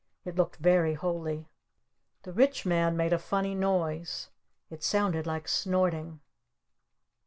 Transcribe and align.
It 0.25 0.35
looked 0.35 0.55
very 0.55 0.95
holy. 0.95 1.47
The 2.23 2.33
Rich 2.33 2.65
Man 2.65 2.97
made 2.97 3.13
a 3.13 3.19
funny 3.19 3.53
noise. 3.53 4.29
It 4.71 4.81
sounded 4.81 5.27
like 5.27 5.47
snorting. 5.47 6.21